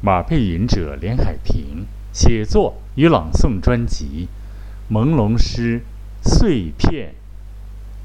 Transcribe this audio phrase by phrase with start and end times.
[0.00, 4.28] 马背吟者连海平写作与朗诵专辑
[4.94, 5.82] 《朦胧诗
[6.22, 7.14] 碎片》，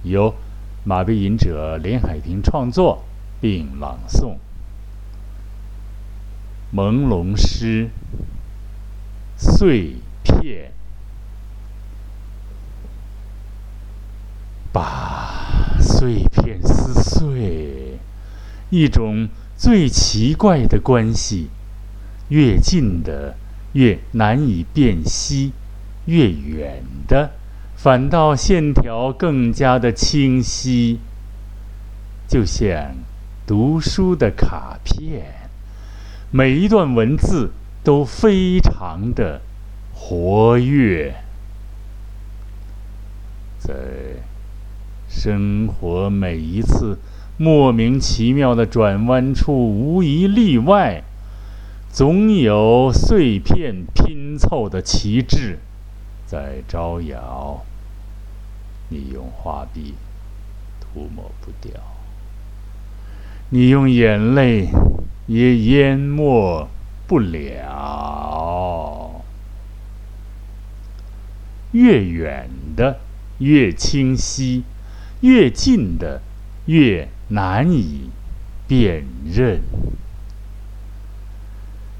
[0.09, 0.33] 由
[0.83, 3.03] 马背吟者连海平创作
[3.39, 4.37] 并朗诵。
[6.75, 7.89] 朦胧诗
[9.37, 10.71] 碎片，
[14.71, 17.99] 把碎片撕碎，
[18.71, 21.49] 一种最奇怪的关系。
[22.33, 23.35] 越近的
[23.73, 25.51] 越难以辨析，
[26.05, 27.29] 越远的
[27.75, 30.97] 反倒线条更加的清晰，
[32.27, 32.95] 就像
[33.45, 35.47] 读书的卡片，
[36.31, 37.51] 每一段文字
[37.83, 39.39] 都非常的
[39.93, 41.13] 活跃，
[43.59, 43.75] 在
[45.07, 46.97] 生活每一次
[47.37, 51.03] 莫名其妙的转弯处，无一例外。
[51.93, 55.59] 总有碎片拼凑的旗帜
[56.25, 57.63] 在招摇，
[58.89, 59.93] 你用画笔
[60.81, 61.79] 涂抹不掉，
[63.51, 64.69] 你用眼泪
[65.27, 66.67] 也淹没
[67.05, 69.21] 不了。
[71.73, 73.01] 越远的
[73.37, 74.63] 越清晰，
[75.21, 76.23] 越近的
[76.65, 78.09] 越难以
[78.67, 79.61] 辨认。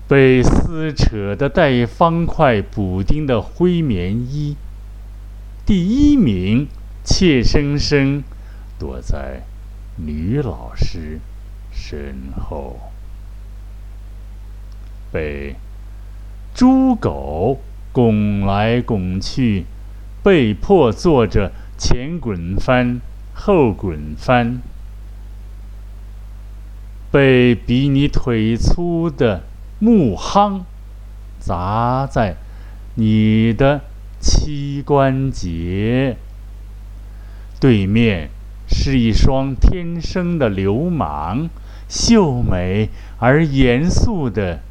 [0.07, 4.55] 被撕扯的带方块补丁的灰棉衣，
[5.65, 6.67] 第一名
[7.03, 8.23] 怯生生
[8.77, 9.43] 躲在
[9.95, 11.19] 女老师
[11.71, 12.79] 身后。
[15.11, 15.55] 被
[16.53, 17.59] 猪狗
[17.91, 19.65] 拱来拱去，
[20.21, 22.99] 被迫做着前滚翻、
[23.33, 24.61] 后滚翻，
[27.11, 29.43] 被比你腿粗的。
[29.83, 30.61] 木夯
[31.41, 32.37] 砸在
[32.95, 33.81] 你的
[34.21, 36.15] 膝关节。
[37.59, 38.29] 对面
[38.65, 41.49] 是一双天生的流氓，
[41.89, 44.61] 秀美而严肃的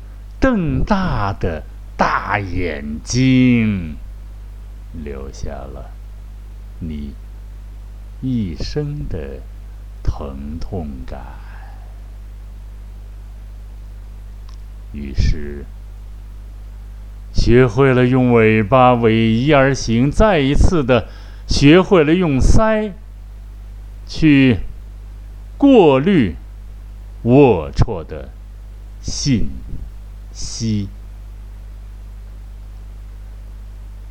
[0.40, 1.64] 瞪大的
[1.94, 3.96] 大眼睛，
[5.04, 5.90] 留下了
[6.80, 7.12] 你
[8.22, 9.42] 一生的
[10.02, 11.41] 疼痛感。
[14.92, 15.64] 于是，
[17.32, 21.08] 学会了用尾巴逶迤而行，再一次的
[21.48, 22.92] 学会了用腮
[24.06, 24.58] 去
[25.56, 26.36] 过滤
[27.24, 28.30] 龌龊的
[29.00, 29.48] 信
[30.32, 30.88] 息。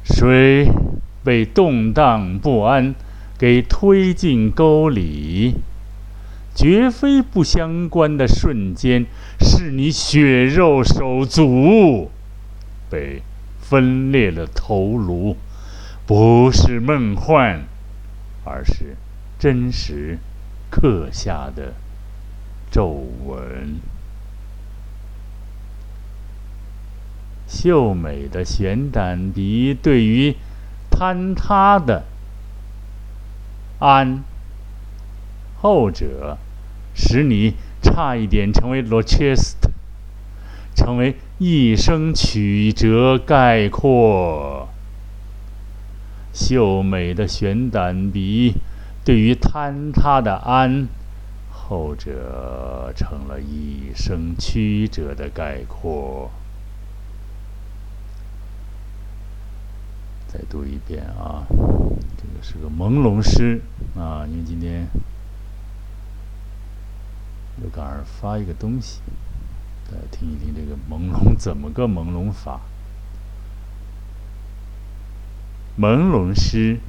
[0.04, 0.68] 水
[1.24, 2.96] 被动荡不安
[3.38, 5.56] 给推进沟里。
[6.54, 9.06] 绝非不相关的瞬间，
[9.40, 12.12] 是你血肉手足
[12.90, 13.22] 被
[13.62, 15.38] 分裂了头颅，
[16.06, 17.64] 不是梦幻，
[18.44, 18.98] 而是
[19.40, 20.20] 真实
[20.70, 21.74] 刻下的
[22.70, 22.86] 皱
[23.26, 23.80] 纹。
[27.48, 30.36] 秀美的悬胆鼻对于
[30.90, 32.04] 坍塌的
[33.80, 34.24] 安。
[35.62, 36.40] 后者
[36.96, 39.70] 使你差一点成为罗切斯特，
[40.76, 44.68] 成为一生曲折概括。
[46.34, 48.56] 秀美的悬胆鼻
[49.06, 50.88] 对于坍塌的安，
[51.52, 56.32] 后者成了一生曲折的概括。
[60.28, 61.46] 再读一遍啊，
[62.18, 63.62] 这个是个朦胧诗
[63.96, 64.88] 啊，因为今天。
[67.62, 69.02] 又赶上发一个东西，
[69.86, 72.62] 大家听一听这个朦胧怎么个朦胧法？
[75.78, 76.80] 朦胧诗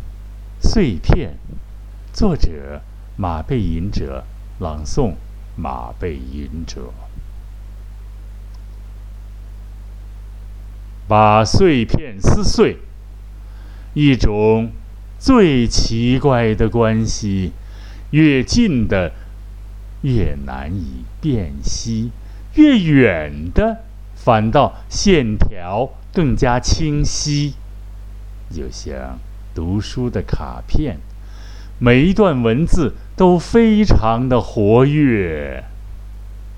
[0.61, 1.37] 碎片，
[2.13, 2.81] 作者
[3.17, 4.25] 马背吟者，
[4.61, 5.15] 朗诵
[5.57, 6.93] 马背吟者，
[11.09, 12.79] 把碎片撕碎，
[13.95, 14.71] 一种
[15.19, 17.53] 最奇怪的关系，
[18.11, 19.13] 越近的。
[20.03, 22.11] 越难以辨析，
[22.55, 23.79] 越远的
[24.15, 27.55] 反倒线条更加清晰，
[28.51, 29.19] 就像
[29.55, 30.99] 读书的卡片，
[31.79, 35.65] 每一段文字都非常的活跃，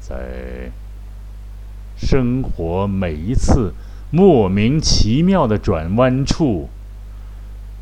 [0.01, 0.71] 在
[1.97, 3.75] 生活每一次
[4.11, 6.69] 莫名其妙的转弯处，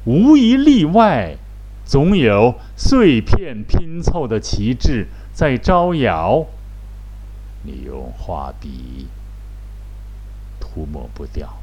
[0.04, 1.36] 无一例外，
[1.84, 5.06] 总有碎片拼凑的旗帜。
[5.32, 6.46] 在招摇，
[7.62, 9.06] 你用画笔
[10.60, 11.58] 涂抹不掉，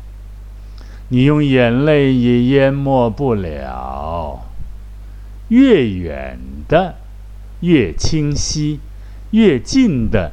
[1.09, 4.45] 你用眼泪也淹没不了。
[5.49, 6.95] 越远的
[7.61, 8.79] 越清晰，
[9.31, 10.31] 越近的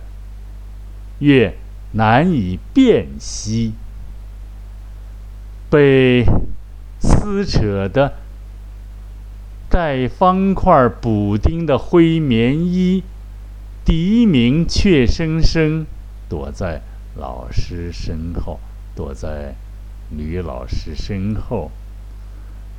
[1.21, 1.55] 越
[1.93, 3.73] 难以辨析。
[5.69, 6.25] 被
[7.01, 8.13] 撕扯的
[9.69, 13.03] 带方块补丁的灰棉衣，
[13.87, 15.87] 第一名却生生
[16.29, 16.83] 躲在
[17.15, 18.59] 老师身后，
[18.97, 19.55] 躲在
[20.11, 21.71] 女老师身后。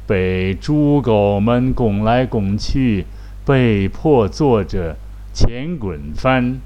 [0.05, 3.05] 被猪狗们拱来拱去，
[3.45, 4.97] 被迫做着
[5.33, 6.59] 前滚翻、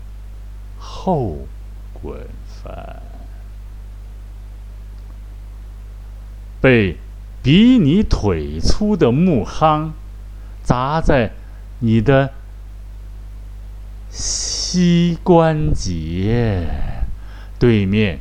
[0.79, 1.47] 后
[1.93, 2.99] 滚翻。
[6.59, 6.97] 被
[7.43, 9.91] 比你腿粗的木夯
[10.63, 11.31] 砸在
[11.79, 12.33] 你的
[14.11, 16.67] 膝关节，
[17.57, 18.19] 对面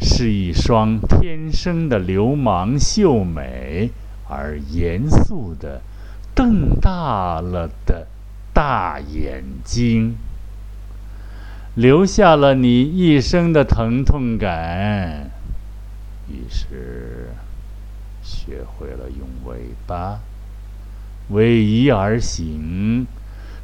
[0.00, 3.90] 是一双天生的流氓秀美
[4.28, 5.80] 而严肃的
[6.34, 8.06] 瞪大了的
[8.52, 10.14] 大眼睛，
[11.74, 15.30] 留下了你一生的疼痛感。
[16.28, 17.30] 于是。
[18.24, 20.20] 学会了用尾巴
[21.28, 23.04] 逶迤而行，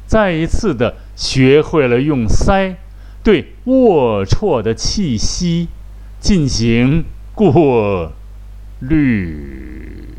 [0.05, 2.77] 再一次的学会了用鳃
[3.21, 5.67] 对龌龊的气息
[6.17, 7.03] 进行
[7.35, 8.13] 过
[8.79, 10.15] 滤。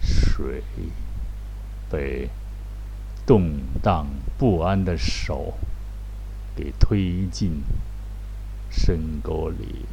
[0.00, 0.64] 水
[1.88, 2.28] 被
[3.24, 5.54] 动荡不安的手
[6.56, 7.62] 给推进
[8.68, 9.86] 深沟里。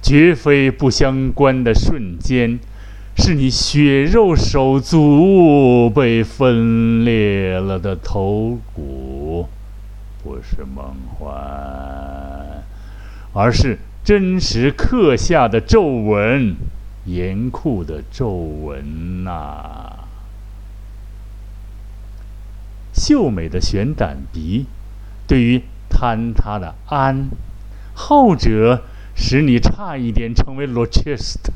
[0.00, 2.60] 绝非不相关的瞬间，
[3.16, 9.48] 是你血肉手足被分裂了的头骨，
[10.22, 12.64] 不是梦幻，
[13.32, 16.56] 而是真实刻下的皱纹，
[17.04, 20.08] 严酷的皱纹呐！
[22.92, 24.66] 秀美的悬胆鼻，
[25.26, 27.28] 对于坍塌的安，
[27.94, 28.82] 后者。
[29.14, 31.52] 使你差一点成为罗切斯特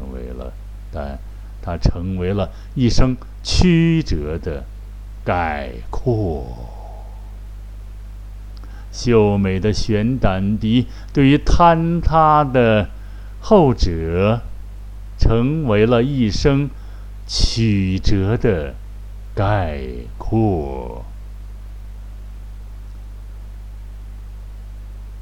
[0.00, 0.50] 成为了，
[0.90, 1.18] 但
[1.60, 4.64] 它成为了一生曲折的
[5.22, 6.46] 概括。
[8.90, 12.88] 秀美的悬胆鼻对于坍塌的
[13.40, 14.40] 后者，
[15.18, 16.70] 成为了一生
[17.26, 18.74] 曲折的
[19.34, 19.82] 概
[20.16, 21.04] 括。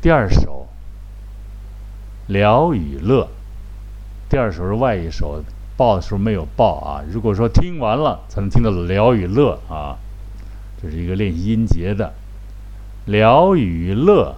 [0.01, 0.69] 第二首。
[2.29, 3.31] 聊与乐，
[4.29, 5.43] 第二首是外一首，
[5.75, 7.03] 报的时候没有报啊。
[7.11, 9.97] 如果说听完了才能听到聊与乐啊，
[10.83, 12.13] 这是一个练习音节的。
[13.07, 14.37] 聊与乐，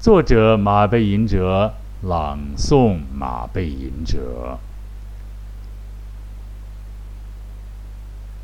[0.00, 4.58] 作者马背吟者，朗诵马背吟者。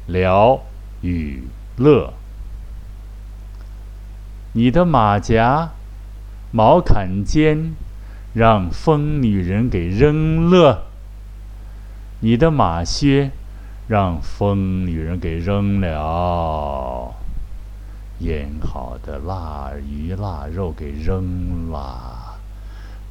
[0.06, 0.60] 聊
[1.00, 1.42] 与
[1.76, 2.12] 乐，
[4.52, 5.70] 你的马甲，
[6.52, 7.74] 毛坎肩。
[8.32, 10.84] 让疯女人给扔了，
[12.20, 13.32] 你的马靴，
[13.88, 17.12] 让疯女人给扔了，
[18.20, 22.38] 腌好的腊鱼腊肉给扔了，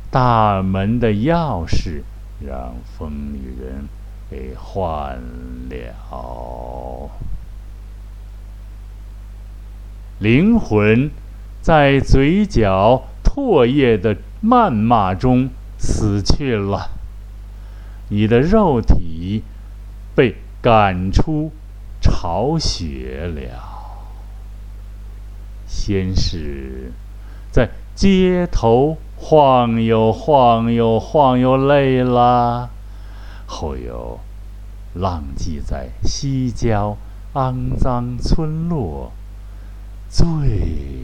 [0.10, 2.04] 大门的钥匙
[2.40, 3.90] 让疯女人
[4.30, 5.20] 给换
[5.70, 7.10] 了，
[10.20, 11.12] 灵魂
[11.62, 14.16] 在嘴角唾液的。
[14.44, 16.90] 谩骂中死去了，
[18.10, 19.44] 你的肉体
[20.16, 21.52] 被赶出
[22.02, 23.70] 巢穴了。
[25.68, 26.92] 先是，
[27.52, 32.70] 在街头晃悠晃悠晃悠累了，
[33.46, 34.20] 后又
[34.94, 36.98] 浪迹在西郊
[37.34, 39.12] 肮脏村落，
[40.10, 40.99] 醉。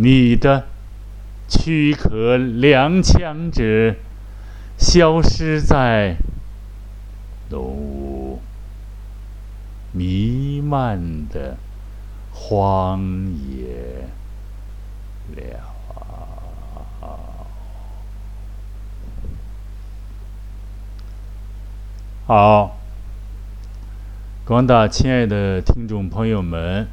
[0.00, 0.68] 你的
[1.48, 3.96] 躯壳踉跄着，
[4.78, 6.14] 消失在
[7.50, 8.40] 浓雾
[9.90, 11.56] 弥漫的
[12.30, 13.02] 荒
[13.50, 14.04] 野
[15.34, 15.64] 了。
[22.24, 22.78] 好，
[24.44, 26.86] 广大亲爱的听众朋友们，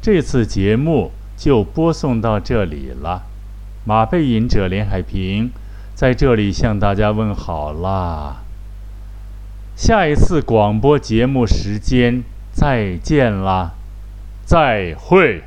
[0.00, 1.10] 这次节目。
[1.36, 3.22] 就播送到这里了，
[3.84, 5.50] 马背吟者连海平
[5.94, 8.38] 在这里向大家问好啦。
[9.76, 13.72] 下一次广播节目时间再见啦，
[14.44, 15.42] 再会。